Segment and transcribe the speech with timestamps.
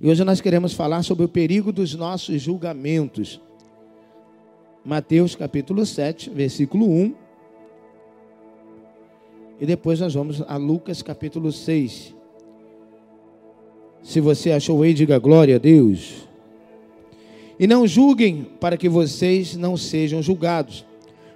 [0.00, 3.40] E hoje nós queremos falar sobre o perigo dos nossos julgamentos.
[4.84, 7.14] Mateus capítulo 7, versículo 1.
[9.60, 12.14] E depois nós vamos a Lucas capítulo 6.
[14.02, 16.28] Se você achou aí, diga glória a Deus.
[17.58, 20.84] E não julguem para que vocês não sejam julgados.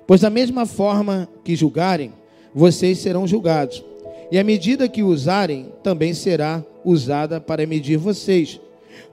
[0.06, 2.12] Pois da mesma forma que julgarem,
[2.52, 3.84] vocês serão julgados.
[4.30, 8.60] E a medida que usarem também será usada para medir vocês.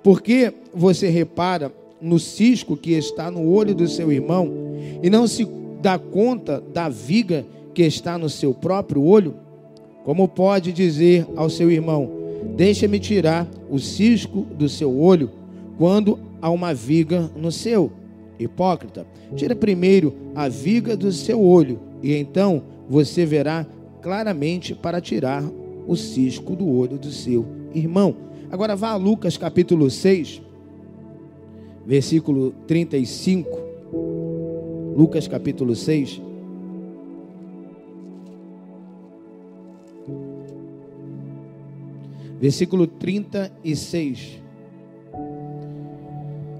[0.04, 1.72] Porque você repara
[2.02, 4.52] no cisco que está no olho do seu irmão
[5.02, 5.48] e não se
[5.82, 9.36] dá conta da viga que está no seu próprio olho?
[10.04, 12.10] Como pode dizer ao seu irmão:
[12.56, 15.32] Deixa-me tirar o cisco do seu olho,
[15.78, 17.92] quando há uma viga no seu?
[18.38, 23.66] Hipócrita, tira primeiro a viga do seu olho, e então você verá
[24.06, 25.44] claramente para tirar
[25.88, 28.16] o cisco do olho do seu irmão.
[28.52, 30.44] Agora vá a Lucas capítulo 6,
[31.84, 33.50] versículo 35.
[34.96, 36.22] Lucas capítulo 6.
[42.40, 44.40] Versículo 36.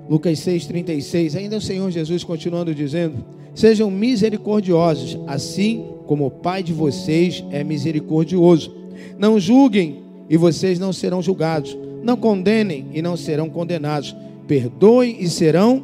[0.10, 1.36] Lucas 6, 36.
[1.36, 7.64] Ainda o Senhor Jesus continuando dizendo: Sejam misericordiosos, assim como o Pai de vocês é
[7.64, 8.74] misericordioso.
[9.18, 11.78] Não julguem e vocês não serão julgados.
[12.04, 14.16] Não condenem e não serão condenados.
[14.48, 15.84] Perdoem e serão,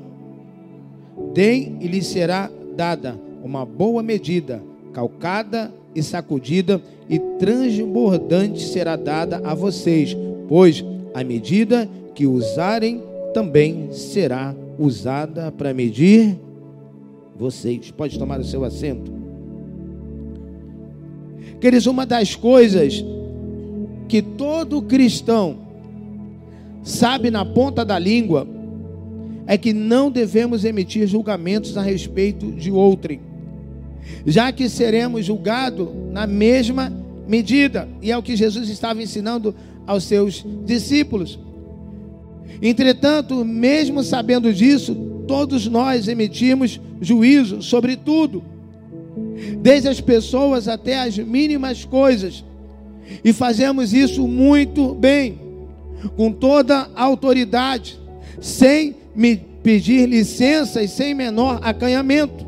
[1.34, 4.64] deem e lhes será dada uma boa medida,
[4.94, 10.16] calcada e sacudida e transbordante será dada a vocês,
[10.48, 13.02] pois a medida que usarem
[13.34, 16.38] também será usada para medir
[17.36, 17.92] vocês.
[17.92, 19.21] Pode tomar o seu assento.
[21.62, 23.06] Queridos, uma das coisas
[24.08, 25.60] que todo cristão
[26.82, 28.48] sabe na ponta da língua
[29.46, 33.22] é que não devemos emitir julgamentos a respeito de outrem,
[34.26, 36.92] já que seremos julgados na mesma
[37.28, 39.54] medida, e é o que Jesus estava ensinando
[39.86, 41.38] aos seus discípulos.
[42.60, 44.96] Entretanto, mesmo sabendo disso,
[45.28, 48.51] todos nós emitimos juízo sobre tudo
[49.62, 52.44] desde as pessoas até as mínimas coisas.
[53.24, 55.40] E fazemos isso muito bem,
[56.16, 58.00] com toda autoridade,
[58.40, 62.46] sem me pedir licença e sem menor acanhamento.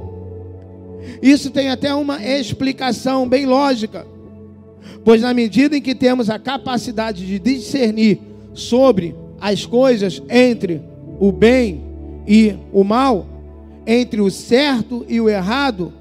[1.22, 4.06] Isso tem até uma explicação bem lógica,
[5.04, 8.20] pois na medida em que temos a capacidade de discernir
[8.54, 10.82] sobre as coisas entre
[11.20, 11.84] o bem
[12.28, 13.26] e o mal,
[13.86, 15.94] entre o certo e o errado,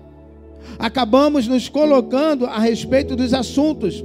[0.79, 4.05] acabamos nos colocando a respeito dos assuntos,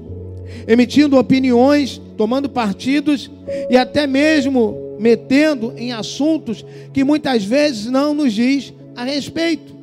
[0.68, 3.30] emitindo opiniões, tomando partidos
[3.70, 9.76] e até mesmo metendo em assuntos que muitas vezes não nos diz a respeito.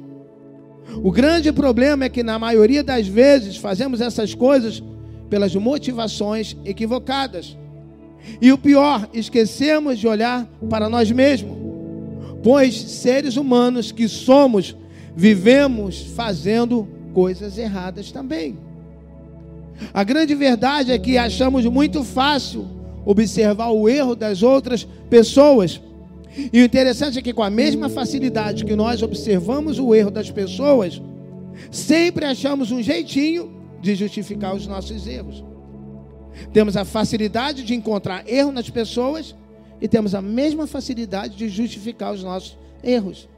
[1.02, 4.82] O grande problema é que na maioria das vezes fazemos essas coisas
[5.30, 7.56] pelas motivações equivocadas.
[8.40, 11.56] E o pior, esquecemos de olhar para nós mesmos,
[12.42, 14.76] pois seres humanos que somos,
[15.16, 18.58] vivemos fazendo coisas erradas também.
[19.92, 22.66] A grande verdade é que achamos muito fácil
[23.04, 25.80] observar o erro das outras pessoas.
[26.52, 30.30] E o interessante é que, com a mesma facilidade que nós observamos o erro das
[30.30, 31.00] pessoas,
[31.70, 35.44] sempre achamos um jeitinho de justificar os nossos erros.
[36.52, 39.34] Temos a facilidade de encontrar erro nas pessoas
[39.80, 43.28] e temos a mesma facilidade de justificar os nossos erros.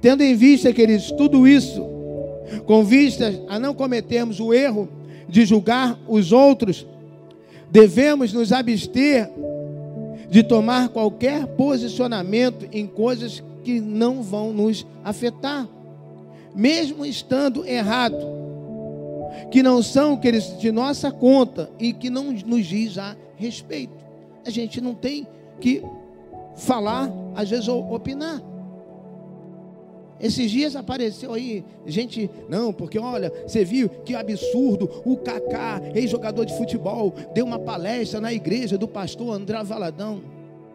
[0.00, 1.84] Tendo em vista, queridos, tudo isso,
[2.66, 4.88] com vista a não cometermos o erro
[5.28, 6.86] de julgar os outros,
[7.70, 9.30] devemos nos abster
[10.30, 15.68] de tomar qualquer posicionamento em coisas que não vão nos afetar,
[16.54, 18.16] mesmo estando errado,
[19.50, 24.04] que não são queridos, de nossa conta e que não nos diz a respeito.
[24.44, 25.26] A gente não tem
[25.60, 25.82] que
[26.56, 28.40] falar, às vezes opinar.
[30.18, 36.46] Esses dias apareceu aí gente, não, porque olha, você viu que absurdo, o Kaká, ex-jogador
[36.46, 40.22] de futebol, deu uma palestra na igreja do pastor André Valadão.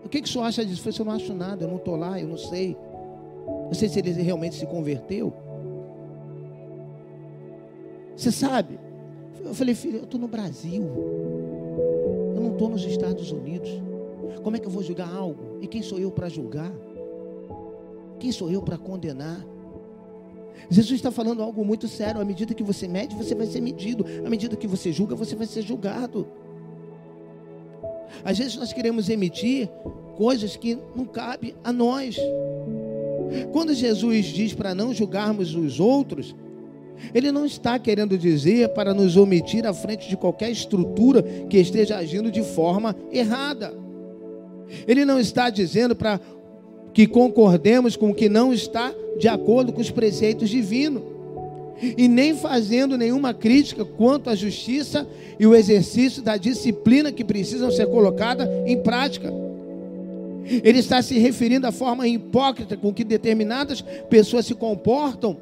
[0.04, 0.88] O que, que o senhor acha disso?
[0.88, 2.78] Eu, não acho nada, eu não estou lá, eu não sei.
[3.70, 5.34] Eu sei se ele realmente se converteu.
[8.16, 8.80] Você sabe?
[9.44, 10.84] Eu falei, filho, eu estou no Brasil.
[12.36, 13.70] Eu não estou nos Estados Unidos.
[14.44, 15.58] Como é que eu vou julgar algo?
[15.62, 16.72] E quem sou eu para julgar?
[18.22, 19.44] Quem sou eu para condenar?
[20.70, 22.22] Jesus está falando algo muito sério.
[22.22, 24.06] À medida que você mede, você vai ser medido.
[24.24, 26.28] À medida que você julga, você vai ser julgado.
[28.24, 29.68] Às vezes nós queremos emitir
[30.16, 32.16] coisas que não cabem a nós.
[33.52, 36.36] Quando Jesus diz para não julgarmos os outros,
[37.16, 41.98] ele não está querendo dizer para nos omitir à frente de qualquer estrutura que esteja
[41.98, 43.74] agindo de forma errada.
[44.88, 46.20] Ele não está dizendo para
[46.94, 51.04] que concordemos com o que não está de acordo com os preceitos divinos.
[51.98, 55.08] E nem fazendo nenhuma crítica quanto à justiça
[55.40, 59.34] e o exercício da disciplina que precisam ser colocada em prática.
[60.46, 65.38] Ele está se referindo à forma hipócrita com que determinadas pessoas se comportam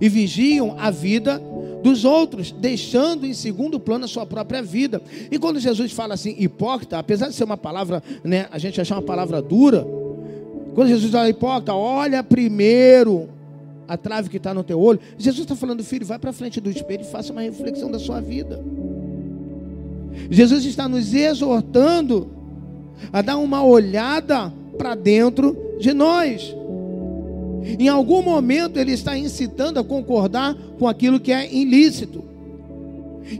[0.00, 1.42] e vigiam a vida
[1.82, 5.02] dos outros, deixando em segundo plano a sua própria vida.
[5.30, 8.96] E quando Jesus fala assim, hipócrita, apesar de ser uma palavra, né, a gente achar
[8.96, 9.84] uma palavra dura,
[10.74, 13.28] quando Jesus fala hipócrita, olha primeiro
[13.86, 15.00] a trave que está no teu olho.
[15.18, 18.20] Jesus está falando, filho, vai para frente do espelho e faça uma reflexão da sua
[18.20, 18.62] vida.
[20.30, 22.30] Jesus está nos exortando
[23.12, 26.54] a dar uma olhada para dentro de nós.
[27.78, 32.24] Em algum momento ele está incitando a concordar com aquilo que é ilícito.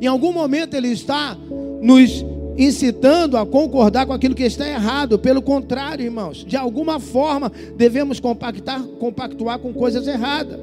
[0.01, 1.37] Em algum momento ele está
[1.81, 2.25] nos
[2.57, 5.19] incitando a concordar com aquilo que está errado.
[5.19, 10.59] Pelo contrário, irmãos, de alguma forma devemos compactar, compactuar com coisas erradas.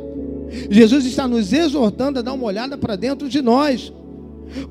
[0.69, 3.93] Jesus está nos exortando a dar uma olhada para dentro de nós,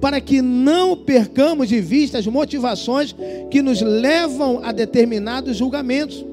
[0.00, 3.14] para que não percamos de vista as motivações
[3.50, 6.24] que nos levam a determinados julgamentos.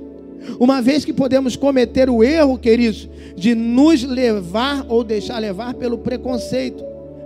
[0.60, 5.98] Uma vez que podemos cometer o erro, queridos, de nos levar ou deixar levar pelo
[6.00, 6.84] preconceito,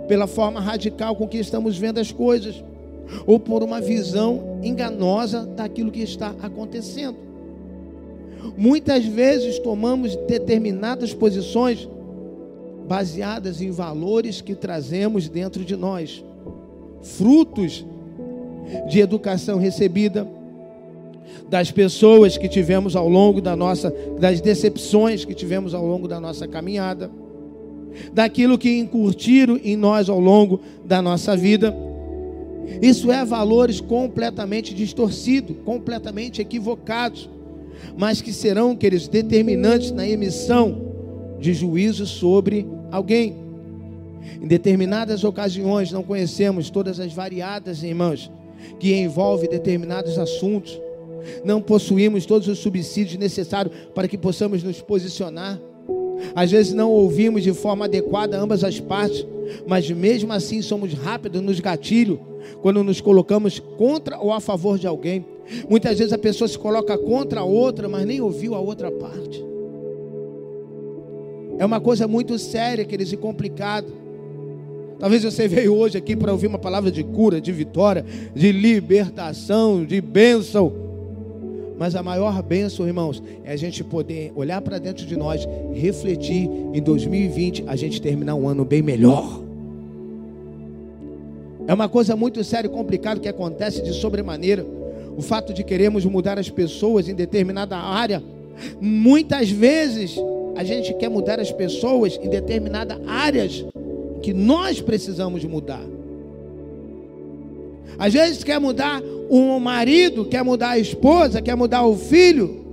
[0.08, 2.62] pela forma radical com que estamos vendo as coisas
[3.26, 7.16] ou por uma visão enganosa daquilo que está acontecendo.
[8.56, 11.88] Muitas vezes tomamos determinadas posições
[12.86, 16.24] baseadas em valores que trazemos dentro de nós,
[17.02, 17.84] frutos
[18.88, 20.26] de educação recebida,
[21.48, 26.20] das pessoas que tivemos ao longo da nossa, das decepções que tivemos ao longo da
[26.20, 27.10] nossa caminhada,
[28.12, 31.74] daquilo que incutiram em nós ao longo da nossa vida
[32.80, 37.28] isso é valores completamente distorcidos, completamente equivocados,
[37.96, 40.90] mas que serão, queridos, determinantes na emissão
[41.40, 43.36] de juízo sobre alguém.
[44.40, 48.30] Em determinadas ocasiões, não conhecemos todas as variadas, irmãos,
[48.78, 50.78] que envolvem determinados assuntos.
[51.44, 55.60] Não possuímos todos os subsídios necessários para que possamos nos posicionar.
[56.34, 59.26] Às vezes não ouvimos de forma adequada ambas as partes,
[59.66, 62.18] mas mesmo assim somos rápidos nos gatilhos
[62.60, 65.24] quando nos colocamos contra ou a favor de alguém.
[65.68, 69.44] Muitas vezes a pessoa se coloca contra a outra, mas nem ouviu a outra parte.
[71.58, 73.86] É uma coisa muito séria, queridos, e complicada.
[74.98, 78.04] Talvez você veio hoje aqui para ouvir uma palavra de cura, de vitória,
[78.34, 80.72] de libertação, de bênção.
[81.78, 86.48] Mas a maior bênção, irmãos, é a gente poder olhar para dentro de nós, refletir
[86.74, 89.49] em 2020, a gente terminar um ano bem melhor.
[91.70, 94.66] É uma coisa muito séria e complicada que acontece de sobremaneira.
[95.16, 98.20] O fato de queremos mudar as pessoas em determinada área.
[98.80, 100.16] Muitas vezes
[100.56, 103.64] a gente quer mudar as pessoas em determinadas áreas
[104.20, 105.84] que nós precisamos mudar.
[107.96, 112.64] Às vezes quer mudar o marido, quer mudar a esposa, quer mudar o filho,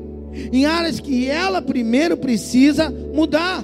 [0.52, 3.64] em áreas que ela primeiro precisa mudar.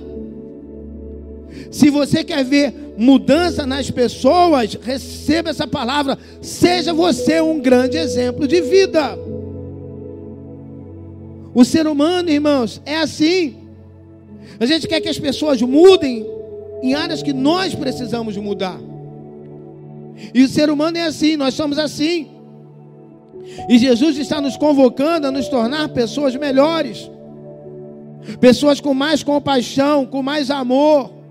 [1.74, 6.20] Se você quer ver mudança nas pessoas, receba essa palavra.
[6.40, 9.18] Seja você um grande exemplo de vida.
[11.52, 13.56] O ser humano, irmãos, é assim.
[14.60, 16.24] A gente quer que as pessoas mudem
[16.84, 18.80] em áreas que nós precisamos mudar.
[20.32, 22.30] E o ser humano é assim, nós somos assim.
[23.68, 27.10] E Jesus está nos convocando a nos tornar pessoas melhores,
[28.40, 31.23] pessoas com mais compaixão, com mais amor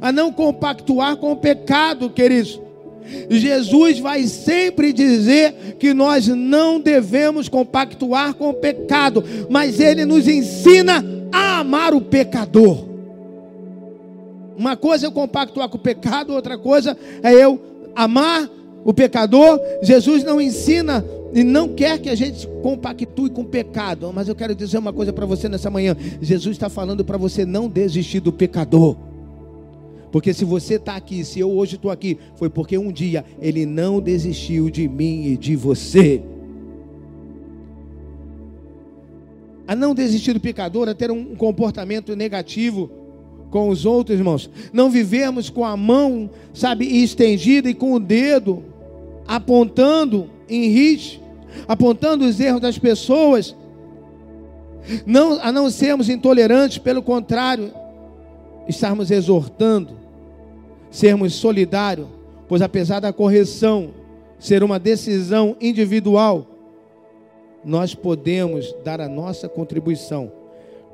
[0.00, 2.60] a não compactuar com o pecado, queridos.
[3.30, 10.26] Jesus vai sempre dizer que nós não devemos compactuar com o pecado, mas ele nos
[10.26, 12.84] ensina a amar o pecador.
[14.56, 17.60] Uma coisa é eu compactuar com o pecado, outra coisa é eu
[17.94, 18.48] amar
[18.84, 19.60] o pecador.
[19.82, 24.34] Jesus não ensina e não quer que a gente compactue com o pecado, mas eu
[24.34, 28.20] quero dizer uma coisa para você nessa manhã: Jesus está falando para você não desistir
[28.20, 28.96] do pecador.
[30.10, 33.66] Porque se você está aqui, se eu hoje estou aqui, foi porque um dia Ele
[33.66, 36.22] não desistiu de mim e de você.
[39.66, 42.90] A não desistir do pecador, a ter um comportamento negativo
[43.50, 44.48] com os outros, irmãos.
[44.72, 48.62] Não vivemos com a mão, sabe, estendida e com o dedo
[49.26, 51.20] apontando em rit,
[51.66, 53.56] apontando os erros das pessoas,
[55.04, 57.72] não, a não sermos intolerantes, pelo contrário,
[58.68, 59.94] estarmos exortando,
[60.90, 62.06] sermos solidários,
[62.48, 63.90] pois apesar da correção
[64.38, 66.46] ser uma decisão individual,
[67.64, 70.30] nós podemos dar a nossa contribuição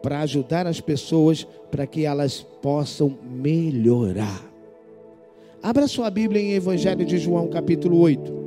[0.02, 4.42] para ajudar as pessoas para que elas possam melhorar.
[5.62, 8.42] Abra sua Bíblia em Evangelho de João, capítulo 8.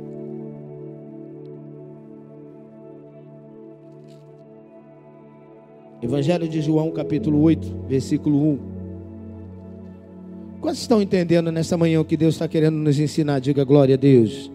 [6.02, 8.75] Evangelho de João, capítulo 8, versículo 1.
[10.60, 13.40] Quantos estão entendendo nessa manhã o que Deus está querendo nos ensinar?
[13.40, 14.50] Diga glória a Deus.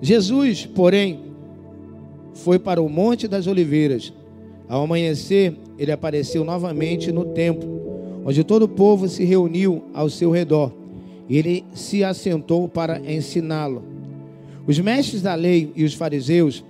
[0.00, 1.20] Jesus, porém,
[2.34, 4.12] foi para o Monte das Oliveiras.
[4.68, 10.30] Ao amanhecer, ele apareceu novamente no templo, onde todo o povo se reuniu ao seu
[10.30, 10.72] redor.
[11.28, 13.82] Ele se assentou para ensiná-lo.
[14.66, 16.64] Os mestres da lei e os fariseus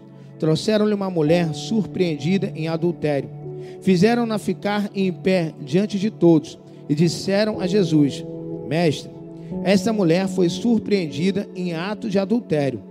[0.44, 3.30] trouxeram-lhe uma mulher surpreendida em adultério.
[3.80, 8.22] Fizeram-na ficar em pé diante de todos e disseram a Jesus:
[8.68, 9.10] Mestre,
[9.64, 12.82] esta mulher foi surpreendida em ato de adultério.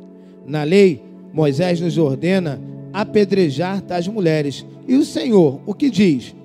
[0.47, 2.59] Na lei, Moisés nos ordena
[2.91, 4.65] apedrejar tais mulheres.
[4.87, 6.35] E o Senhor, o que diz?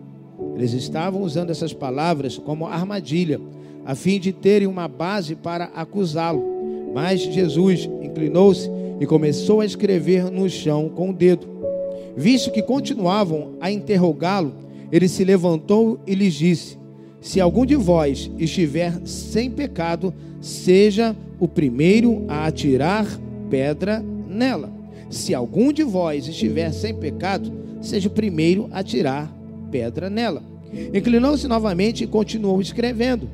[0.56, 3.40] Eles estavam usando essas palavras como armadilha,
[3.86, 6.44] a fim de terem uma base para acusá-lo.
[6.92, 11.46] Mas Jesus inclinou-se e começou a escrever no chão com o dedo.
[12.16, 14.52] Visto que continuavam a interrogá-lo,
[14.90, 16.78] ele se levantou e lhes disse:
[17.20, 23.06] Se algum de vós estiver sem pecado, seja o primeiro a atirar
[23.48, 24.70] pedra nela.
[25.10, 29.32] Se algum de vós estiver sem pecado, seja o primeiro a tirar
[29.70, 30.42] pedra nela.
[30.92, 33.28] Inclinou-se novamente e continuou escrevendo.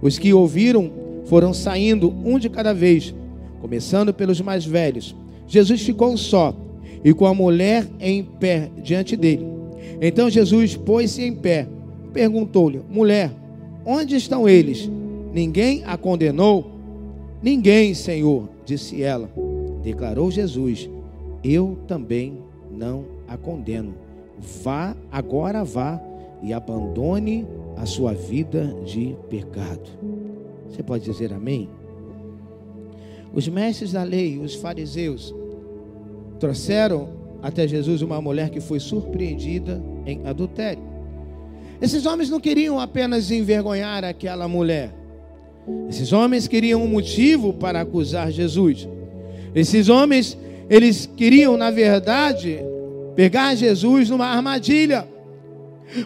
[0.00, 0.90] Os que ouviram
[1.26, 3.14] foram saindo um de cada vez,
[3.62, 5.14] começando pelos mais velhos.
[5.46, 6.54] Jesus ficou só
[7.04, 9.46] e com a mulher em pé diante dele.
[10.00, 11.68] Então Jesus pôs-se em pé,
[12.12, 13.30] perguntou-lhe: Mulher,
[13.86, 14.90] onde estão eles?
[15.32, 16.72] Ninguém a condenou?
[17.40, 19.30] Ninguém, Senhor, disse ela.
[19.82, 20.90] Declarou Jesus:
[21.42, 22.38] Eu também
[22.70, 23.94] não a condeno.
[24.62, 26.00] Vá, agora vá
[26.42, 29.88] e abandone a sua vida de pecado.
[30.68, 31.68] Você pode dizer amém?
[33.32, 35.34] Os mestres da lei, os fariseus,
[36.38, 37.08] trouxeram
[37.42, 40.82] até Jesus uma mulher que foi surpreendida em adultério.
[41.80, 44.94] Esses homens não queriam apenas envergonhar aquela mulher.
[45.88, 48.88] Esses homens queriam um motivo para acusar Jesus.
[49.54, 50.36] Esses homens,
[50.68, 52.60] eles queriam, na verdade,
[53.16, 55.08] pegar Jesus numa armadilha.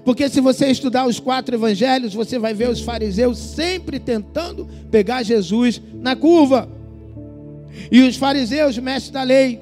[0.04, 5.22] Porque se você estudar os quatro evangelhos, você vai ver os fariseus sempre tentando pegar
[5.22, 6.75] Jesus na curva.
[7.90, 9.60] E os fariseus, mestres da lei,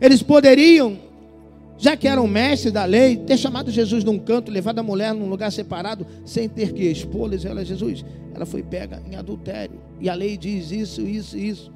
[0.00, 0.98] eles poderiam,
[1.78, 5.28] já que eram mestres da lei, ter chamado Jesus num canto, levado a mulher num
[5.28, 7.44] lugar separado, sem ter que expô-los.
[7.44, 8.04] Ela, Jesus,
[8.34, 9.80] ela foi pega em adultério.
[10.00, 11.72] E a lei diz isso, isso, isso.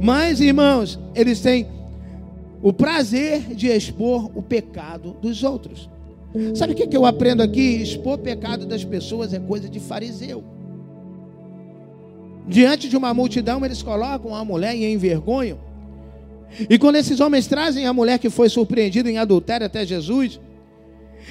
[0.00, 1.66] Mas, irmãos, eles têm
[2.62, 5.88] o prazer de expor o pecado dos outros.
[6.54, 7.82] Sabe o que eu aprendo aqui?
[7.82, 10.44] Expor o pecado das pessoas é coisa de fariseu.
[12.46, 15.58] Diante de uma multidão, eles colocam a mulher e envergonham.
[16.70, 20.40] E quando esses homens trazem a mulher que foi surpreendida em adultério até Jesus,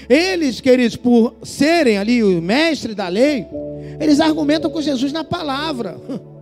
[0.09, 3.47] eles, queridos, por serem ali o mestre da lei,
[3.99, 5.97] eles argumentam com Jesus na palavra.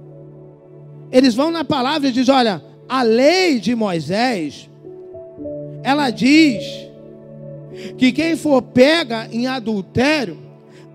[1.12, 4.68] Eles vão na palavra e dizem: olha, a lei de Moisés,
[5.84, 6.64] ela diz
[8.00, 10.40] que quem for pega em adultério,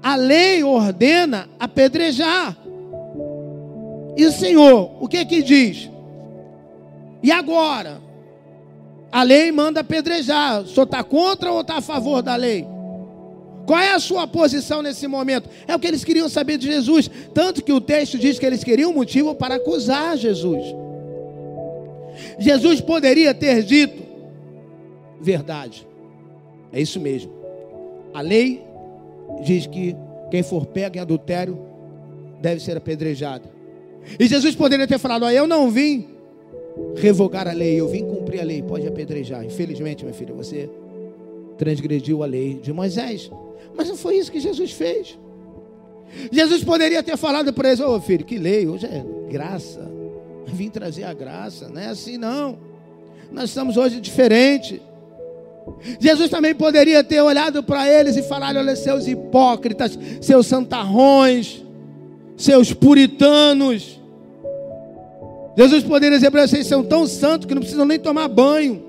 [0.03, 2.57] a lei ordena apedrejar.
[4.19, 5.89] E o Senhor, o que que diz?
[7.23, 8.01] E agora?
[9.13, 10.63] A lei manda apedrejar.
[10.63, 12.67] O senhor está contra ou está a favor da lei?
[13.65, 15.49] Qual é a sua posição nesse momento?
[15.67, 17.09] É o que eles queriam saber de Jesus.
[17.33, 20.63] Tanto que o texto diz que eles queriam um motivo para acusar Jesus.
[22.39, 24.03] Jesus poderia ter dito:
[25.21, 25.87] verdade.
[26.73, 27.33] É isso mesmo.
[28.13, 28.63] A lei
[29.43, 29.95] diz que
[30.31, 31.59] quem for pego em adultério
[32.41, 33.58] deve ser apedrejado.
[34.19, 36.09] E Jesus poderia ter falado: oh, Eu não vim
[36.97, 38.63] revogar a lei, eu vim cumprir a lei.
[38.63, 39.45] Pode apedrejar.
[39.45, 40.69] Infelizmente, minha filha, você
[41.57, 43.31] transgrediu a lei de Moisés.
[43.77, 45.19] Mas não foi isso que Jesus fez.
[46.33, 49.89] Jesus poderia ter falado para eles: Ô oh, filho, que lei, hoje é graça.
[50.47, 52.59] Vim trazer a graça, não é assim não.
[53.31, 54.81] Nós estamos hoje diferente.
[56.01, 61.63] Jesus também poderia ter olhado para eles e falado: olha, seus hipócritas, seus santarrões,
[62.39, 64.01] seus puritanos.
[65.57, 68.87] Jesus poderia dizer para vocês: são tão santos que não precisam nem tomar banho.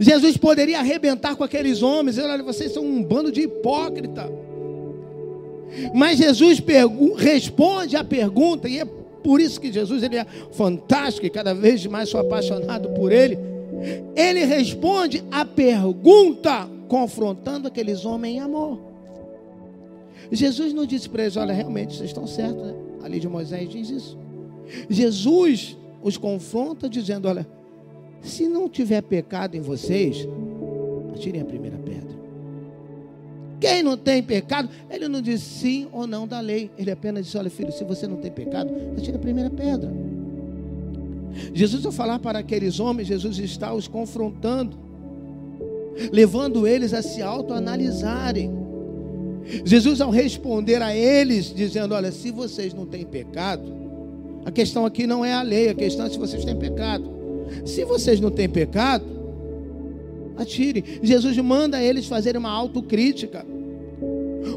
[0.00, 4.28] Jesus poderia arrebentar com aqueles homens, olha, vocês são um bando de hipócrita.
[5.94, 6.60] Mas Jesus
[7.16, 11.86] responde a pergunta, e é por isso que Jesus ele é fantástico e cada vez
[11.86, 13.38] mais sou apaixonado por ele.
[14.16, 18.93] Ele responde a pergunta, confrontando aqueles homens em amor.
[20.30, 22.74] Jesus não disse para eles: Olha, realmente vocês estão certos, né?
[23.02, 24.18] A lei de Moisés diz isso.
[24.88, 27.46] Jesus os confronta, dizendo: Olha,
[28.20, 30.26] se não tiver pecado em vocês,
[31.14, 32.14] atirem a primeira pedra.
[33.60, 36.70] Quem não tem pecado, ele não diz sim ou não da lei.
[36.76, 39.92] Ele apenas diz: Olha, filho, se você não tem pecado, atire a primeira pedra.
[41.52, 44.78] Jesus, ao falar para aqueles homens, Jesus está os confrontando,
[46.12, 48.63] levando eles a se autoanalisarem.
[49.64, 53.72] Jesus, ao responder a eles, dizendo: Olha, se vocês não têm pecado,
[54.44, 57.12] a questão aqui não é a lei, a questão é se vocês têm pecado.
[57.64, 59.04] Se vocês não têm pecado,
[60.36, 61.00] atire.
[61.02, 63.44] Jesus manda eles fazerem uma autocrítica.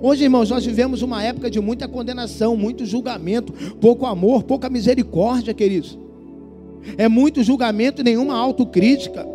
[0.01, 5.53] Hoje, irmãos, nós vivemos uma época de muita condenação, muito julgamento, pouco amor, pouca misericórdia,
[5.53, 5.98] queridos.
[6.98, 9.25] É muito julgamento e nenhuma autocrítica.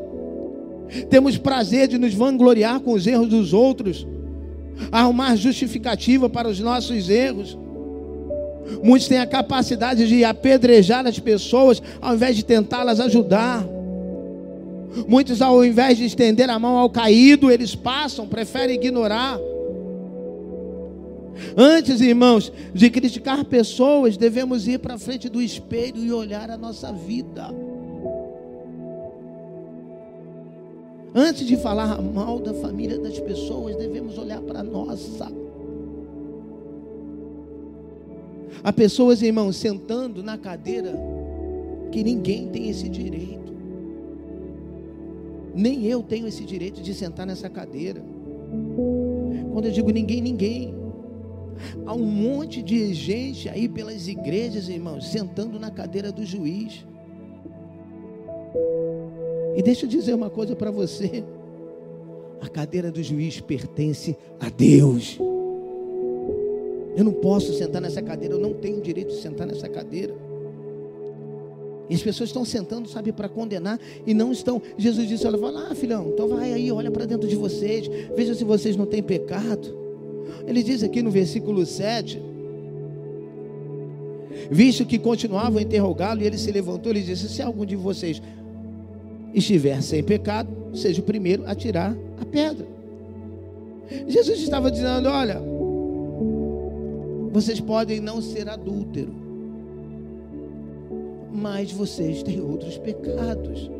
[1.08, 4.06] Temos prazer de nos vangloriar com os erros dos outros,
[4.90, 7.56] arrumar justificativa para os nossos erros.
[8.82, 13.66] Muitos têm a capacidade de apedrejar as pessoas ao invés de tentá-las ajudar.
[15.08, 19.38] Muitos, ao invés de estender a mão ao caído, eles passam, preferem ignorar.
[21.56, 26.92] Antes, irmãos, de criticar pessoas, devemos ir para frente do espelho e olhar a nossa
[26.92, 27.48] vida.
[31.14, 35.30] Antes de falar mal da família das pessoas, devemos olhar para nossa.
[38.64, 40.94] Há pessoas, irmãos, sentando na cadeira
[41.90, 43.52] que ninguém tem esse direito.
[45.54, 48.02] Nem eu tenho esse direito de sentar nessa cadeira.
[49.52, 50.74] Quando eu digo ninguém, ninguém.
[51.84, 56.86] Há um monte de gente aí pelas igrejas, irmãos, sentando na cadeira do juiz.
[59.54, 61.24] E deixa eu dizer uma coisa para você:
[62.40, 65.18] a cadeira do juiz pertence a Deus.
[66.96, 70.14] Eu não posso sentar nessa cadeira, eu não tenho direito de sentar nessa cadeira.
[71.88, 74.60] E as pessoas estão sentando, sabe, para condenar e não estão.
[74.76, 78.34] Jesus disse: Olha, vai lá, filhão, então vai aí, olha para dentro de vocês, veja
[78.34, 79.76] se vocês não têm pecado.
[80.46, 82.20] Ele diz aqui no versículo 7.
[84.50, 88.20] Visto que continuavam a interrogá-lo, e ele se levantou e disse: Se algum de vocês
[89.34, 92.66] estiver sem pecado, seja o primeiro a tirar a pedra.
[94.06, 95.40] Jesus estava dizendo: Olha,
[97.30, 99.12] vocês podem não ser adúltero,
[101.32, 103.70] mas vocês têm outros pecados.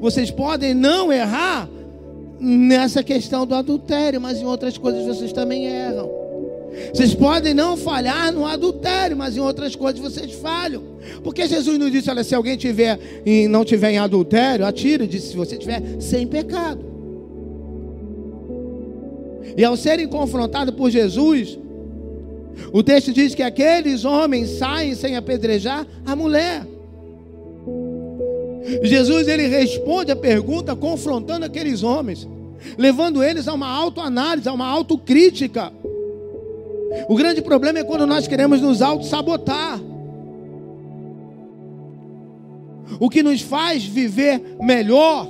[0.00, 1.68] Vocês podem não errar
[2.38, 6.10] nessa questão do adultério, mas em outras coisas vocês também erram.
[6.94, 10.89] Vocês podem não falhar no adultério, mas em outras coisas vocês falham.
[11.22, 15.28] Porque Jesus não disse, olha, se alguém tiver e não tiver em adultério, atire, disse,
[15.28, 16.84] se você tiver sem pecado.
[19.56, 21.58] E ao serem confrontados por Jesus,
[22.72, 26.66] o texto diz que aqueles homens saem sem apedrejar a mulher.
[28.82, 32.28] Jesus ele responde a pergunta confrontando aqueles homens,
[32.76, 35.72] levando eles a uma autoanálise, a uma autocrítica.
[37.08, 39.80] O grande problema é quando nós queremos nos auto-sabotar.
[43.00, 45.26] O que nos faz viver melhor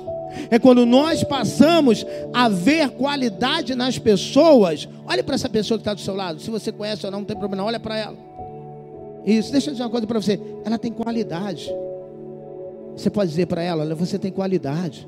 [0.49, 4.87] é quando nós passamos a ver qualidade nas pessoas.
[5.05, 6.41] Olhe para essa pessoa que está do seu lado.
[6.41, 8.17] Se você conhece ou não, não tem problema, olha para ela.
[9.25, 10.39] Isso, deixa eu dizer uma coisa para você.
[10.65, 11.73] Ela tem qualidade.
[12.95, 15.07] Você pode dizer para ela: olha, você tem qualidade.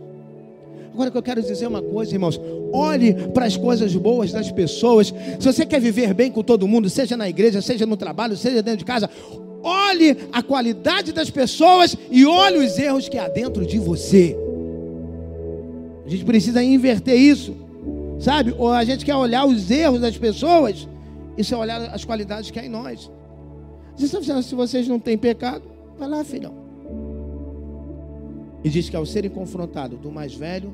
[0.93, 2.39] Agora que eu quero dizer uma coisa, irmãos,
[2.71, 5.11] olhe para as coisas boas das pessoas.
[5.39, 8.61] Se você quer viver bem com todo mundo, seja na igreja, seja no trabalho, seja
[8.61, 9.09] dentro de casa,
[9.63, 14.37] olhe a qualidade das pessoas e olhe os erros que há dentro de você.
[16.05, 17.55] A gente precisa inverter isso,
[18.19, 18.53] sabe?
[18.57, 20.87] Ou a gente quer olhar os erros das pessoas,
[21.37, 23.09] isso é olhar as qualidades que há em nós.
[23.95, 25.63] Você está dizendo, se vocês não têm pecado,
[25.97, 26.53] vai lá, filhão.
[28.63, 30.73] E diz que ao serem confrontados do mais velho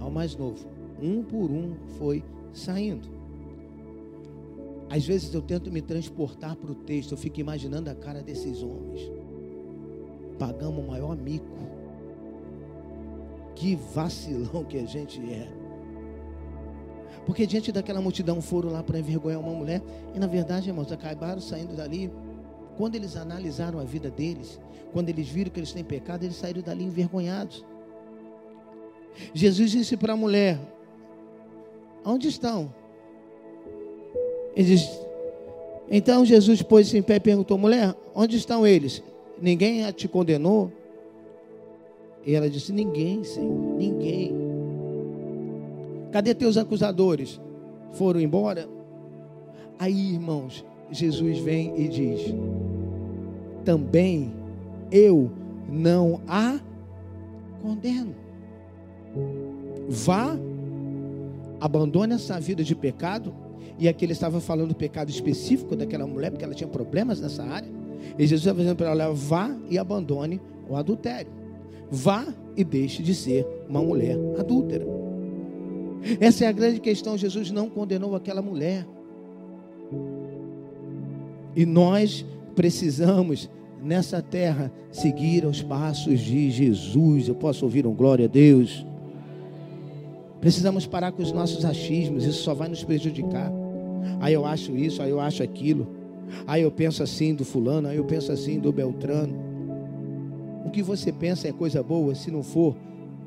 [0.00, 0.66] ao mais novo,
[1.00, 3.19] um por um foi saindo.
[4.90, 8.60] Às vezes eu tento me transportar para o texto, eu fico imaginando a cara desses
[8.60, 9.00] homens.
[10.36, 11.46] Pagamos o maior mico
[13.54, 15.48] Que vacilão que a gente é.
[17.24, 19.80] Porque diante daquela multidão foram lá para envergonhar uma mulher.
[20.12, 22.10] E na verdade, irmãos, acabaram saindo dali.
[22.76, 24.58] Quando eles analisaram a vida deles,
[24.92, 27.64] quando eles viram que eles têm pecado, eles saíram dali envergonhados.
[29.34, 30.58] Jesus disse para a mulher:
[32.04, 32.79] Onde estão?
[34.54, 34.88] Eles,
[35.90, 39.02] então Jesus pôs-se em pé e perguntou: Mulher, onde estão eles?
[39.40, 40.70] Ninguém a te condenou?
[42.24, 44.34] E ela disse: Ninguém, Senhor, ninguém.
[46.12, 47.40] Cadê teus acusadores?
[47.92, 48.68] Foram embora?
[49.78, 52.34] Aí, irmãos, Jesus vem e diz:
[53.64, 54.32] Também
[54.90, 55.30] eu
[55.68, 56.58] não a
[57.62, 58.14] condeno.
[59.88, 60.36] Vá,
[61.60, 63.32] abandone essa vida de pecado.
[63.78, 67.42] E aqui ele estava falando do pecado específico daquela mulher, porque ela tinha problemas nessa
[67.42, 67.68] área.
[68.18, 71.30] E Jesus estava dizendo para ela: vá e abandone o adultério.
[71.90, 74.86] Vá e deixe de ser uma mulher adúltera.
[76.20, 77.16] Essa é a grande questão.
[77.16, 78.86] Jesus não condenou aquela mulher.
[81.54, 83.50] E nós precisamos,
[83.82, 87.28] nessa terra, seguir os passos de Jesus.
[87.28, 88.86] Eu posso ouvir um glória a Deus.
[90.40, 93.52] Precisamos parar com os nossos achismos, isso só vai nos prejudicar.
[94.20, 95.86] Aí eu acho isso, aí eu acho aquilo.
[96.46, 99.34] Aí eu penso assim do fulano, aí eu penso assim do Beltrano.
[100.64, 102.74] O que você pensa é coisa boa, se não for,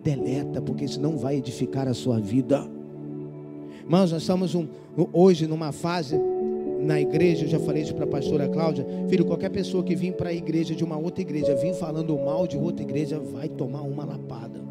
[0.03, 2.67] deleta, porque isso não vai edificar a sua vida.
[3.83, 4.67] Irmãos, nós estamos um,
[5.11, 6.19] hoje numa fase
[6.79, 10.11] na igreja, eu já falei isso para a pastora Cláudia, filho, qualquer pessoa que vim
[10.11, 13.81] para a igreja de uma outra igreja, vim falando mal de outra igreja, vai tomar
[13.81, 14.62] uma lapada.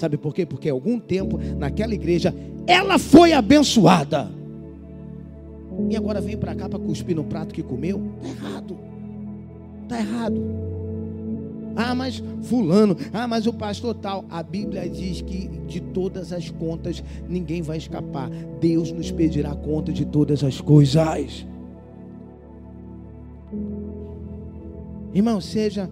[0.00, 0.46] Sabe por quê?
[0.46, 2.34] Porque algum tempo naquela igreja
[2.66, 4.30] ela foi abençoada.
[5.90, 8.00] E agora vem para cá para cuspir no prato que comeu?
[8.22, 8.78] Está errado.
[9.82, 10.40] Está errado.
[11.76, 14.24] Ah, mas fulano, ah, mas o pastor tal.
[14.30, 18.30] A Bíblia diz que de todas as contas ninguém vai escapar.
[18.58, 21.46] Deus nos pedirá conta de todas as coisas.
[25.12, 25.90] Irmão, seja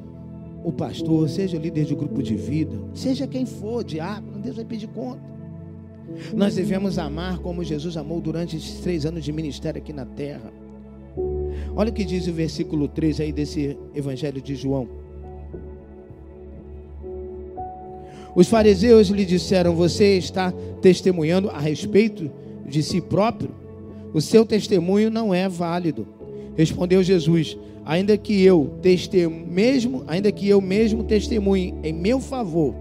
[0.68, 4.66] o pastor, seja o líder de grupo de vida, seja quem for, diácono, Deus vai
[4.66, 5.22] pedir conta.
[6.34, 10.52] Nós devemos amar como Jesus amou durante esses três anos de ministério aqui na terra.
[11.74, 14.86] Olha o que diz o versículo 3 aí desse Evangelho de João.
[18.34, 20.52] Os fariseus lhe disseram: Você está
[20.82, 22.30] testemunhando a respeito
[22.66, 23.54] de si próprio?
[24.12, 26.06] O seu testemunho não é válido.
[26.58, 28.68] Respondeu Jesus: Ainda que eu
[29.46, 32.74] mesmo, ainda que eu mesmo testemunhe em meu favor,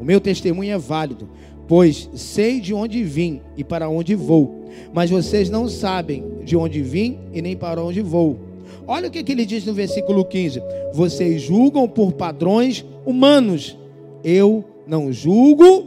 [0.00, 1.28] o meu testemunho é válido,
[1.68, 4.64] pois sei de onde vim e para onde vou.
[4.92, 8.36] Mas vocês não sabem de onde vim e nem para onde vou.
[8.84, 10.60] Olha o que, que ele diz no versículo 15:
[10.92, 13.78] Vocês julgam por padrões humanos,
[14.24, 15.86] eu não julgo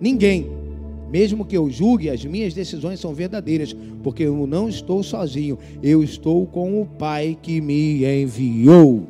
[0.00, 0.63] ninguém.
[1.10, 6.02] Mesmo que eu julgue, as minhas decisões são verdadeiras, porque eu não estou sozinho, eu
[6.02, 9.06] estou com o Pai que me enviou.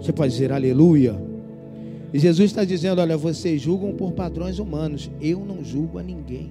[0.00, 1.20] Você pode dizer aleluia?
[2.12, 6.50] E Jesus está dizendo: Olha, vocês julgam por padrões humanos, eu não julgo a ninguém.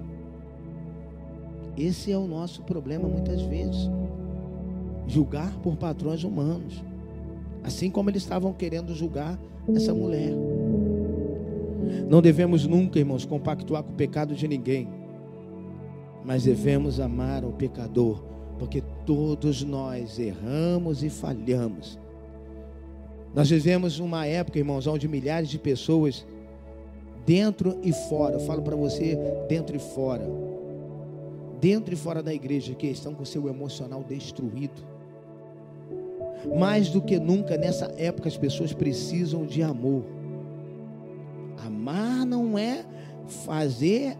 [1.77, 3.89] Esse é o nosso problema muitas vezes.
[5.07, 6.83] Julgar por padrões humanos.
[7.63, 9.39] Assim como eles estavam querendo julgar
[9.73, 10.33] essa mulher.
[12.09, 14.87] Não devemos nunca, irmãos, compactuar com o pecado de ninguém,
[16.23, 18.23] mas devemos amar o pecador,
[18.57, 21.99] porque todos nós erramos e falhamos.
[23.33, 26.25] Nós vivemos uma época, irmãos, onde milhares de pessoas,
[27.25, 29.17] dentro e fora, eu falo para você,
[29.49, 30.25] dentro e fora,
[31.59, 34.95] dentro e fora da igreja, que estão com seu emocional destruído
[36.53, 40.03] mais do que nunca nessa época as pessoas precisam de amor.
[42.25, 42.83] Não é
[43.27, 44.17] fazer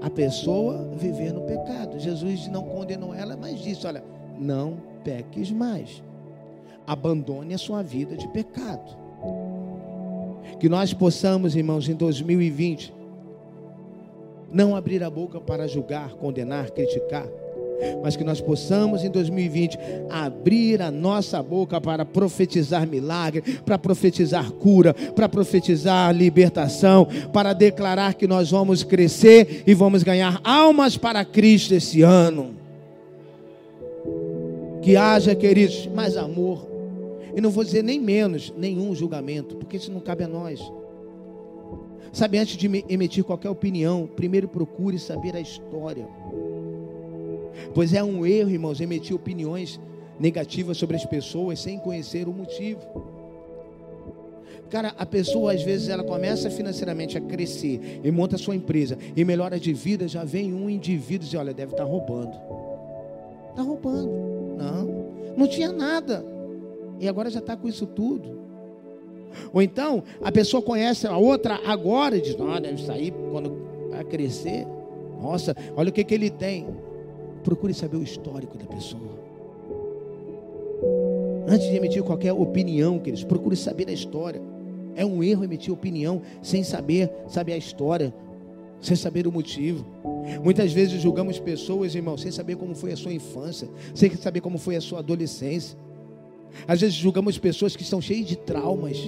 [0.00, 1.98] a pessoa viver no pecado.
[1.98, 4.02] Jesus não condenou ela, mas disse: olha,
[4.38, 6.02] não peques mais.
[6.86, 8.96] Abandone a sua vida de pecado.
[10.58, 12.92] Que nós possamos, irmãos, em 2020,
[14.50, 17.26] não abrir a boca para julgar, condenar, criticar
[18.02, 19.78] mas que nós possamos em 2020
[20.10, 28.14] abrir a nossa boca para profetizar milagre, para profetizar cura, para profetizar libertação, para declarar
[28.14, 32.54] que nós vamos crescer e vamos ganhar almas para Cristo esse ano.
[34.82, 36.66] Que haja, queridos, mais amor.
[37.34, 40.60] E não vou dizer nem menos, nenhum julgamento, porque isso não cabe a nós.
[42.12, 46.06] Sabe, antes de emitir qualquer opinião, primeiro procure saber a história.
[47.74, 49.80] Pois é um erro, irmãos, emitir opiniões
[50.18, 52.80] negativas sobre as pessoas sem conhecer o motivo.
[54.70, 59.22] Cara, a pessoa às vezes ela começa financeiramente a crescer e monta sua empresa e
[59.22, 62.34] melhora de vida, já vem um indivíduo e diz, olha, deve estar tá roubando.
[63.50, 64.10] Está roubando.
[64.56, 66.24] Não, não tinha nada.
[66.98, 68.40] E agora já está com isso tudo.
[69.52, 74.04] Ou então, a pessoa conhece a outra agora e diz, não, deve sair quando vai
[74.04, 74.66] crescer.
[75.20, 76.66] Nossa, olha o que, que ele tem.
[77.42, 79.32] Procure saber o histórico da pessoa.
[81.46, 84.40] Antes de emitir qualquer opinião, queridos, procure saber a história.
[84.94, 88.14] É um erro emitir opinião sem saber, saber a história,
[88.80, 89.84] sem saber o motivo.
[90.42, 94.58] Muitas vezes julgamos pessoas, irmão, sem saber como foi a sua infância, sem saber como
[94.58, 95.76] foi a sua adolescência.
[96.66, 98.98] Às vezes julgamos pessoas que estão cheias de traumas,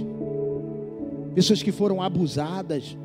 [1.34, 2.96] pessoas que foram abusadas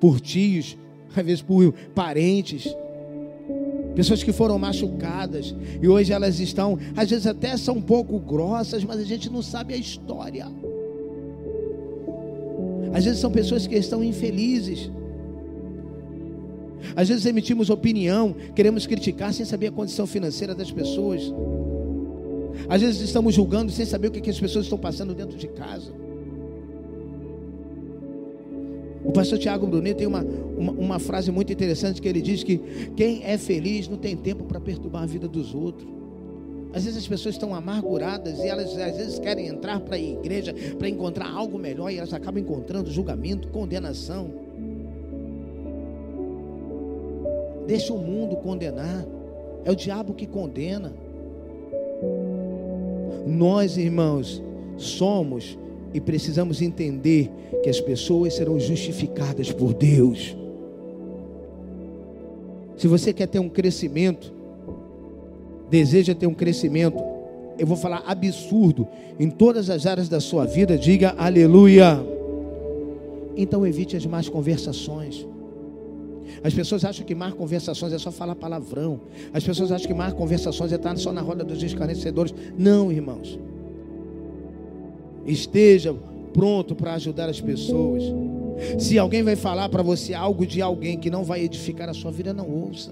[0.00, 0.76] por tios,
[1.14, 2.74] às vezes por parentes,
[3.98, 8.84] pessoas que foram machucadas e hoje elas estão, às vezes até são um pouco grossas,
[8.84, 10.46] mas a gente não sabe a história.
[12.94, 14.88] Às vezes são pessoas que estão infelizes.
[16.94, 21.34] Às vezes emitimos opinião, queremos criticar sem saber a condição financeira das pessoas.
[22.68, 25.92] Às vezes estamos julgando sem saber o que, as pessoas estão passando dentro de casa.
[29.08, 32.58] O pastor Tiago Brunet tem uma, uma, uma, frase muito interessante que ele diz que
[32.94, 35.88] quem é feliz não tem tempo para perturbar a vida dos outros.
[36.74, 40.54] Às vezes as pessoas estão amarguradas e elas às vezes querem entrar para a igreja
[40.78, 44.30] para encontrar algo melhor e elas acabam encontrando julgamento, condenação.
[47.66, 49.06] Deixa o mundo condenar.
[49.64, 50.92] É o diabo que condena.
[53.26, 54.42] Nós, irmãos,
[54.76, 55.58] somos
[55.92, 57.30] e precisamos entender
[57.62, 60.36] que as pessoas serão justificadas por Deus.
[62.76, 64.32] Se você quer ter um crescimento,
[65.70, 66.98] deseja ter um crescimento,
[67.58, 68.86] eu vou falar absurdo
[69.18, 72.00] em todas as áreas da sua vida, diga aleluia.
[73.36, 75.26] Então evite as más conversações.
[76.42, 79.00] As pessoas acham que mar conversações é só falar palavrão.
[79.32, 82.34] As pessoas acham que mar conversações é estar só na roda dos escarnecedores.
[82.56, 83.38] Não, irmãos.
[85.28, 85.94] Esteja
[86.32, 88.02] pronto para ajudar as pessoas.
[88.78, 92.10] Se alguém vai falar para você algo de alguém que não vai edificar a sua
[92.10, 92.90] vida, não ouça.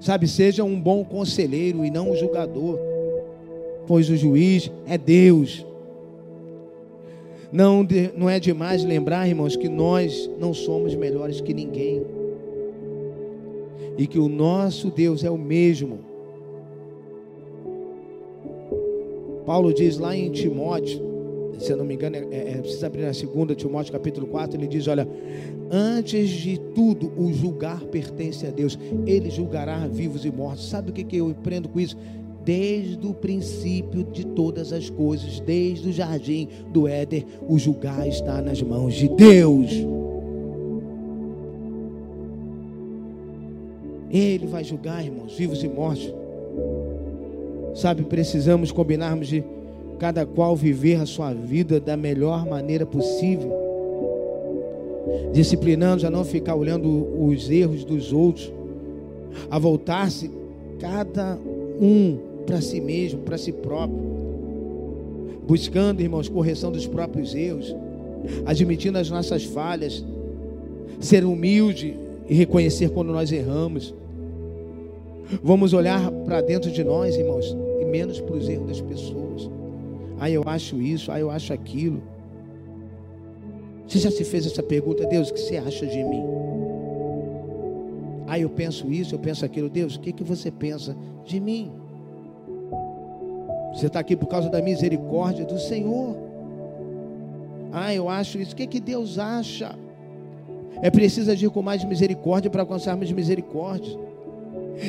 [0.00, 2.78] Sabe, seja um bom conselheiro e não um julgador,
[3.86, 5.66] pois o juiz é Deus.
[7.50, 12.02] Não, não é demais lembrar, irmãos, que nós não somos melhores que ninguém.
[13.96, 16.07] E que o nosso Deus é o mesmo.
[19.48, 21.00] Paulo diz lá em Timóteo,
[21.58, 24.60] se eu não me engano, é, é, é precisa abrir na segunda Timóteo capítulo 4,
[24.60, 25.08] ele diz: Olha,
[25.70, 30.68] antes de tudo, o julgar pertence a Deus, ele julgará vivos e mortos.
[30.68, 31.96] Sabe o que, que eu aprendo com isso?
[32.44, 38.40] desde o princípio de todas as coisas, desde o jardim do Éder, o julgar está
[38.40, 39.70] nas mãos de Deus.
[44.10, 46.14] Ele vai julgar, irmãos, vivos e mortos.
[47.78, 49.44] Sabe, precisamos combinarmos de
[50.00, 53.56] cada qual viver a sua vida da melhor maneira possível.
[55.32, 58.52] Disciplinando a não ficar olhando os erros dos outros,
[59.48, 60.28] a voltar-se
[60.80, 61.38] cada
[61.80, 64.00] um para si mesmo, para si próprio,
[65.46, 67.76] buscando, irmãos, correção dos próprios erros,
[68.44, 70.04] admitindo as nossas falhas,
[70.98, 71.96] ser humilde
[72.28, 73.94] e reconhecer quando nós erramos.
[75.44, 79.50] Vamos olhar para dentro de nós, irmãos, menos para os erros das pessoas.
[80.20, 82.02] Ah, eu acho isso, ah, eu acho aquilo.
[83.86, 86.22] Você já se fez essa pergunta, Deus, o que você acha de mim?
[88.26, 89.70] Ah, eu penso isso, eu penso aquilo.
[89.70, 91.72] Deus, o que, que você pensa de mim?
[93.72, 96.16] Você está aqui por causa da misericórdia do Senhor.
[97.72, 98.52] Ah, eu acho isso.
[98.52, 99.74] O que, que Deus acha?
[100.82, 103.98] É preciso agir com mais misericórdia para alcançarmos misericórdia.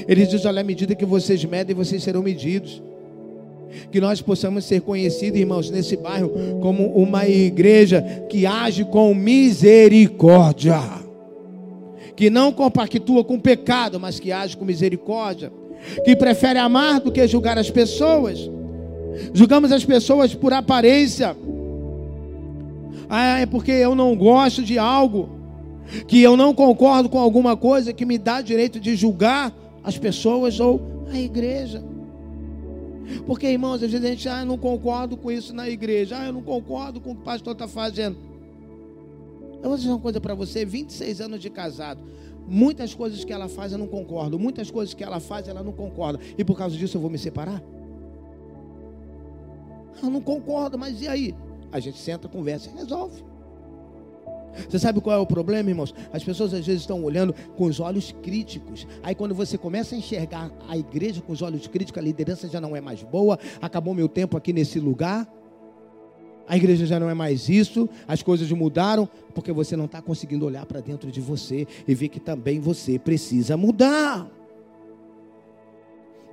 [0.08, 2.82] Ele diz: olha, à medida que vocês medem, vocês serão medidos.
[3.92, 10.80] Que nós possamos ser conhecidos, irmãos, nesse bairro, como uma igreja que age com misericórdia.
[12.16, 15.52] Que não compactua com pecado, mas que age com misericórdia.
[16.04, 18.50] Que prefere amar do que julgar as pessoas
[19.34, 21.36] Julgamos as pessoas por aparência.
[23.10, 25.30] Ah, é porque eu não gosto de algo,
[26.08, 29.52] que eu não concordo com alguma coisa que me dá direito de julgar
[29.84, 31.84] as pessoas ou a igreja.
[33.26, 36.28] Porque, irmãos, às vezes a gente, ah, eu não concordo com isso na igreja, ah,
[36.28, 38.18] eu não concordo com o que o pastor está fazendo.
[39.62, 42.02] Eu vou dizer uma coisa para você: 26 anos de casado.
[42.48, 45.72] Muitas coisas que ela faz eu não concordo, muitas coisas que ela faz ela não
[45.72, 47.62] concorda, e por causa disso eu vou me separar?
[50.02, 51.36] Eu não concordo, mas e aí?
[51.72, 53.24] A gente senta, conversa e resolve.
[54.68, 55.94] Você sabe qual é o problema, irmãos?
[56.12, 58.88] As pessoas às vezes estão olhando com os olhos críticos.
[59.04, 62.60] Aí quando você começa a enxergar a igreja com os olhos críticos, a liderança já
[62.60, 65.28] não é mais boa, acabou meu tempo aqui nesse lugar.
[66.48, 70.48] A igreja já não é mais isso, as coisas mudaram, porque você não está conseguindo
[70.48, 74.28] olhar para dentro de você e ver que também você precisa mudar.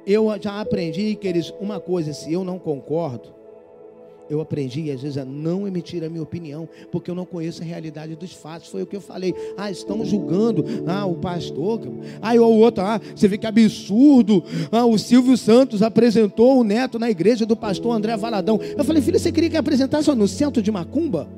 [0.06, 3.34] Eu já aprendi, queridos, uma coisa: se eu não concordo,
[4.28, 7.64] eu aprendi, às vezes, a não emitir a minha opinião, porque eu não conheço a
[7.64, 8.68] realidade dos fatos.
[8.68, 9.34] Foi o que eu falei.
[9.56, 11.80] Ah, estão julgando ah, o pastor.
[12.20, 14.42] Ah, e o outro, ah, você vê que absurdo.
[14.72, 18.58] Ah, o Silvio Santos apresentou o neto na igreja do pastor André Valadão.
[18.76, 21.28] Eu falei, filho, você queria que apresentasse no centro de Macumba?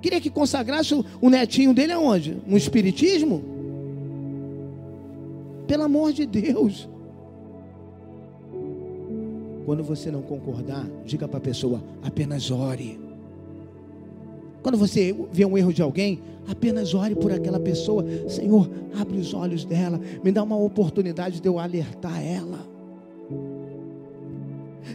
[0.00, 2.36] Queria que consagrasse o netinho dele aonde?
[2.46, 3.42] No Espiritismo?
[5.66, 6.88] Pelo amor de Deus.
[9.64, 13.00] Quando você não concordar, diga para a pessoa: apenas ore.
[14.62, 18.04] Quando você vê um erro de alguém, apenas ore por aquela pessoa.
[18.28, 22.60] Senhor, abre os olhos dela, me dá uma oportunidade de eu alertar ela.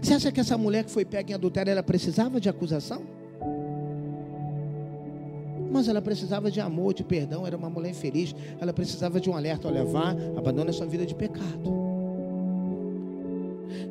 [0.02, 3.02] Você acha que essa mulher que foi pega em adultério, ela precisava de acusação?
[5.72, 8.36] Mas ela precisava de amor, de perdão, era uma mulher infeliz.
[8.60, 11.89] Ela precisava de um alerta: olha, vá, abandone a sua vida de pecado.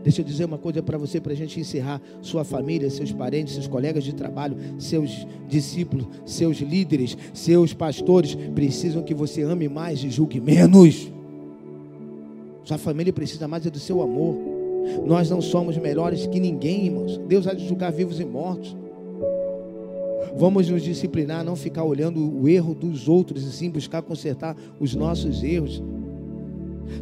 [0.02, 2.00] Deixa eu dizer uma coisa para você, para a gente encerrar.
[2.22, 9.02] Sua família, seus parentes, seus colegas de trabalho, seus discípulos, seus líderes, seus pastores precisam
[9.02, 11.10] que você ame mais e julgue menos.
[12.64, 14.36] Sua família precisa mais do seu amor.
[15.06, 17.18] Nós não somos melhores que ninguém, irmãos.
[17.26, 18.76] Deus há de julgar vivos e mortos.
[20.36, 24.94] Vamos nos disciplinar, não ficar olhando o erro dos outros e sim buscar consertar os
[24.94, 25.82] nossos erros.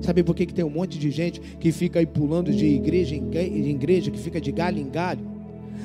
[0.01, 3.15] Sabe por que, que tem um monte de gente que fica aí pulando de igreja
[3.15, 5.21] em igreja, que fica de galho em galho?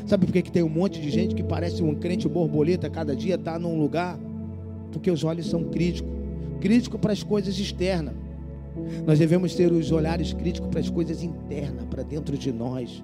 [0.06, 3.16] Sabe por que, que tem um monte de gente que parece um crente borboleta, cada
[3.16, 4.20] dia está num lugar?
[4.92, 6.22] Porque os olhos são críticos
[6.62, 8.14] crítico para as coisas externas.
[9.06, 13.04] Nós devemos ter os olhares críticos para as coisas internas, para dentro de nós.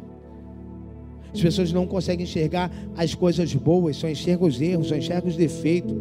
[1.34, 5.36] As pessoas não conseguem enxergar as coisas boas, só enxergam os erros, só enxergam os
[5.36, 5.94] defeitos.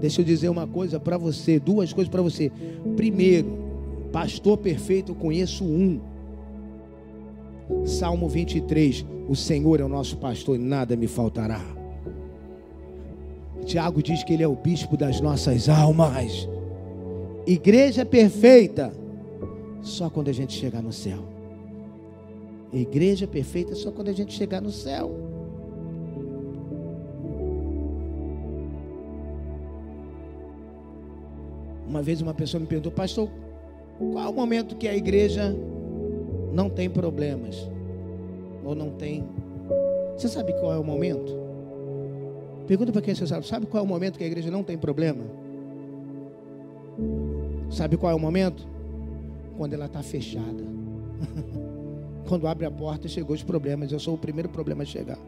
[0.00, 2.52] Deixa eu dizer uma coisa para você, duas coisas para você.
[2.94, 3.65] Primeiro,
[4.16, 6.00] Pastor perfeito, eu conheço um.
[7.84, 11.60] Salmo 23: O Senhor é o nosso pastor e nada me faltará.
[13.66, 16.48] Tiago diz que ele é o bispo das nossas almas.
[17.46, 18.90] Igreja perfeita,
[19.82, 21.22] só quando a gente chegar no céu.
[22.72, 25.14] Igreja perfeita só quando a gente chegar no céu.
[31.86, 33.28] Uma vez uma pessoa me perguntou, pastor,
[33.98, 35.54] qual o momento que a igreja
[36.52, 37.68] não tem problemas?
[38.64, 39.24] Ou não tem.
[40.16, 41.32] Você sabe qual é o momento?
[42.66, 43.46] Pergunta para quem você sabe.
[43.46, 45.24] Sabe qual é o momento que a igreja não tem problema?
[47.70, 48.66] Sabe qual é o momento?
[49.56, 50.64] Quando ela está fechada.
[52.28, 53.92] Quando abre a porta, chegou os problemas.
[53.92, 55.18] Eu sou o primeiro problema a chegar.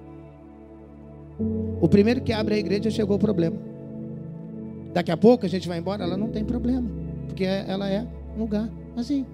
[1.81, 3.57] O primeiro que abre a igreja chegou o problema.
[4.93, 6.91] Daqui a pouco a gente vai embora, ela não tem problema.
[7.29, 8.05] Porque ela é
[8.39, 9.27] lugar assim.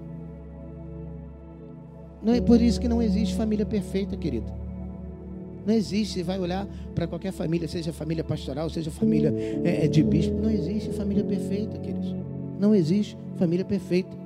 [2.23, 4.51] Não é por isso que não existe família perfeita, querido.
[5.67, 6.15] Não existe.
[6.15, 9.33] Você vai olhar para qualquer família, seja família pastoral, seja família
[9.65, 12.15] é, é, de bispo, não existe família perfeita, queridos.
[12.59, 14.17] Não existe família perfeita.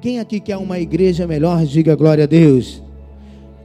[0.00, 2.82] Quem aqui quer uma igreja melhor, diga glória a Deus.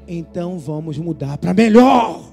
[0.07, 2.26] Então vamos mudar para melhor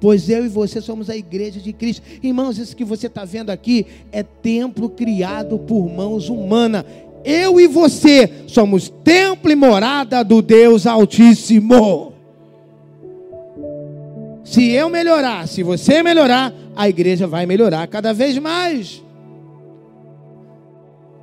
[0.00, 2.02] pois eu e você somos a igreja de Cristo.
[2.22, 6.84] Irmãos, isso que você está vendo aqui é templo criado por mãos humanas.
[7.24, 12.12] Eu e você somos templo e morada do Deus Altíssimo.
[14.44, 19.02] Se eu melhorar, se você melhorar, a igreja vai melhorar cada vez mais.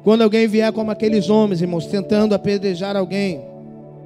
[0.03, 3.41] Quando alguém vier como aqueles homens, irmãos, tentando apedrejar alguém,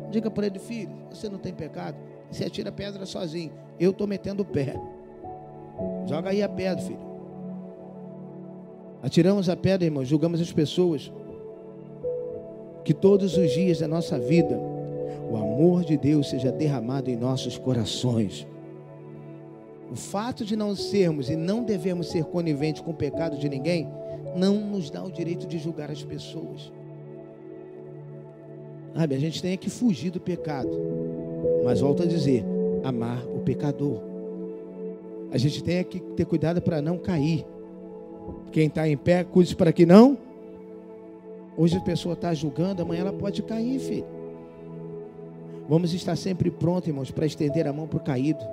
[0.10, 1.98] diga para ele, filho, você não tem pecado.
[2.32, 3.52] Você atira pedra sozinho.
[3.80, 4.76] Eu estou metendo o pé.
[6.06, 7.10] Joga aí a pedra, filho.
[9.02, 11.12] Atiramos a pedra, irmão, julgamos as pessoas.
[12.84, 14.58] Que todos os dias da nossa vida,
[15.30, 18.48] o amor de Deus seja derramado em nossos corações.
[19.92, 23.88] O fato de não sermos e não devemos ser coniventes com o pecado de ninguém,
[24.36, 26.72] não nos dá o direito de julgar as pessoas.
[28.96, 30.70] Sabe, a gente tem que fugir do pecado.
[31.64, 32.44] Mas volto a dizer,
[32.84, 34.02] amar o pecador.
[35.32, 37.46] A gente tem que ter cuidado para não cair.
[38.52, 40.18] Quem está em pé, cuide para que não.
[41.58, 44.06] Hoje a pessoa está julgando, amanhã ela pode cair, filho.
[45.68, 48.44] Vamos estar sempre prontos, irmãos, para estender a mão para o caído.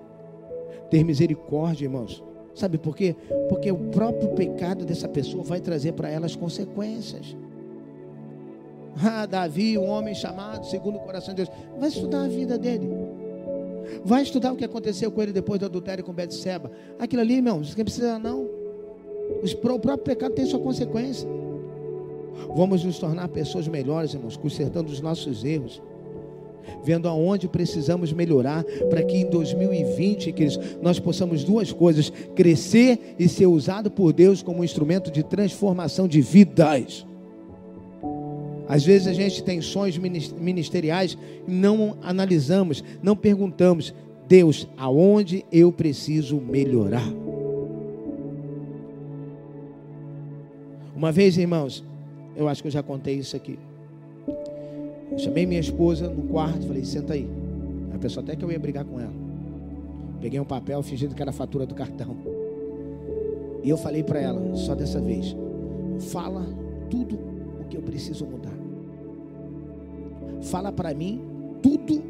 [0.90, 2.22] Ter misericórdia, irmãos.
[2.54, 3.14] Sabe por quê?
[3.48, 7.36] Porque o próprio pecado dessa pessoa vai trazer para ela as consequências.
[9.02, 11.56] Ah, Davi, um homem chamado segundo o coração de Deus.
[11.78, 12.88] Vai estudar a vida dele.
[14.04, 16.70] Vai estudar o que aconteceu com ele depois do adultério com Betseba.
[16.98, 18.48] Aquilo ali, irmãos, não precisa não.
[19.42, 21.28] O próprio pecado tem sua consequência.
[22.54, 25.82] Vamos nos tornar pessoas melhores, irmãos, consertando os nossos erros
[26.82, 33.28] vendo aonde precisamos melhorar para que em 2020 queridos, nós possamos duas coisas: crescer e
[33.28, 37.06] ser usado por Deus como instrumento de transformação de vidas.
[38.68, 43.94] Às vezes a gente tem sonhos ministeriais e não analisamos, não perguntamos,
[44.28, 47.06] Deus, aonde eu preciso melhorar?
[50.96, 51.84] Uma vez, irmãos,
[52.34, 53.58] eu acho que eu já contei isso aqui.
[55.12, 57.28] Eu chamei minha esposa no quarto, falei, senta aí.
[57.94, 59.14] A pessoa até que eu ia brigar com ela.
[60.20, 62.16] Peguei um papel fingindo que era a fatura do cartão.
[63.62, 65.36] E eu falei para ela, só dessa vez,
[66.10, 66.46] fala
[66.90, 67.18] tudo
[67.60, 68.55] o que eu preciso mudar.
[70.46, 71.20] Fala para mim
[71.62, 72.02] tudo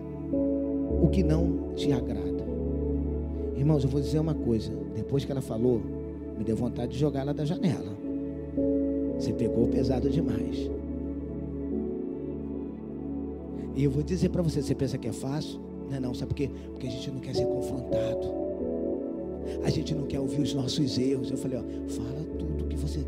[1.03, 2.45] o que não te agrada.
[3.57, 4.71] Irmãos, eu vou dizer uma coisa.
[4.95, 5.81] Depois que ela falou,
[6.37, 7.97] me deu vontade de jogar ela da janela.
[9.19, 10.71] Você pegou pesado demais.
[13.75, 15.59] E eu vou dizer para você, você pensa que é fácil?
[15.91, 16.51] Não não, sabe por quê?
[16.73, 18.35] Porque a gente não quer ser confrontado.
[19.65, 21.31] A gente não quer ouvir os nossos erros.
[21.31, 23.01] Eu falei, ó, fala tudo que você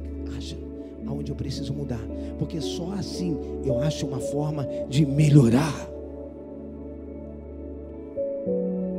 [1.08, 2.00] aonde eu preciso mudar.
[2.38, 5.88] Porque só assim eu acho uma forma de melhorar.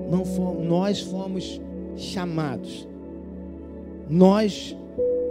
[0.10, 1.62] Não fomos, nós fomos
[1.96, 2.88] chamados.
[4.10, 4.76] Nós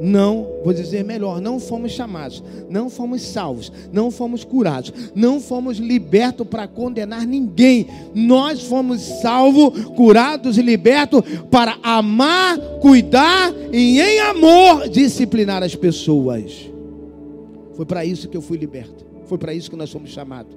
[0.01, 5.79] não, vou dizer melhor, não fomos chamados, não fomos salvos, não fomos curados, não fomos
[5.79, 7.89] libertos para condenar ninguém.
[8.15, 16.71] Nós fomos salvos, curados e libertos para amar, cuidar e em amor disciplinar as pessoas.
[17.75, 19.05] Foi para isso que eu fui liberto.
[19.27, 20.57] Foi para isso que nós fomos chamados.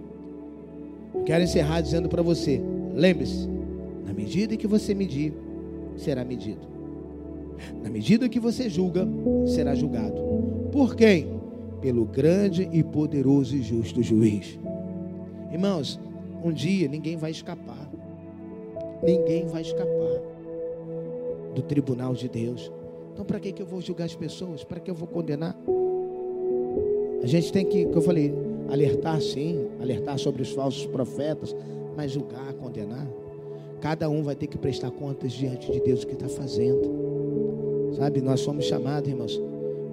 [1.25, 2.61] Quero encerrar dizendo para você:
[2.95, 3.47] lembre-se,
[4.05, 5.33] na medida que você medir,
[5.97, 6.70] será medido.
[7.83, 9.07] Na medida que você julga,
[9.45, 10.21] será julgado.
[10.71, 11.39] Por quem?
[11.81, 14.59] Pelo grande e poderoso e justo juiz.
[15.51, 15.99] Irmãos,
[16.43, 17.89] um dia ninguém vai escapar.
[19.03, 20.21] Ninguém vai escapar
[21.55, 22.71] do tribunal de Deus.
[23.13, 24.63] Então, para que, que eu vou julgar as pessoas?
[24.63, 25.55] Para que eu vou condenar?
[27.21, 28.33] A gente tem que, como eu falei,
[28.69, 31.55] alertar sim, alertar sobre os falsos profetas,
[31.95, 33.07] mas julgar, condenar.
[33.79, 37.20] Cada um vai ter que prestar contas diante de Deus o que está fazendo.
[37.95, 39.41] Sabe, nós somos chamados, irmãos,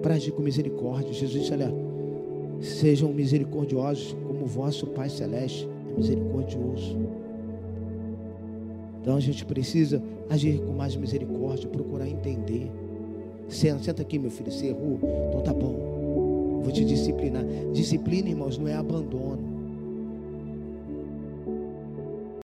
[0.01, 1.13] para agir com misericórdia.
[1.13, 1.73] Jesus disse: olha,
[2.61, 6.97] sejam misericordiosos, como vosso Pai Celeste é misericordioso.
[9.01, 12.69] Então a gente precisa agir com mais misericórdia, procurar entender.
[13.47, 16.61] Senta, senta aqui, meu filho, você errou, então tá bom.
[16.61, 17.43] Vou te disciplinar.
[17.73, 19.39] Disciplina, irmãos, não é abandono.